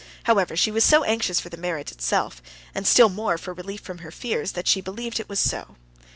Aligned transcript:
However, 0.23 0.55
she 0.57 0.71
was 0.71 0.83
so 0.83 1.03
anxious 1.03 1.39
for 1.39 1.49
the 1.49 1.57
marriage 1.57 1.91
itself, 1.91 2.41
and 2.73 2.87
still 2.87 3.07
more 3.07 3.37
for 3.37 3.53
relief 3.53 3.81
from 3.81 3.99
her 3.99 4.09
fears, 4.09 4.53
that 4.53 4.67
she 4.67 4.81
believed 4.81 5.19
it 5.19 5.29
was 5.29 5.37
so. 5.39 5.75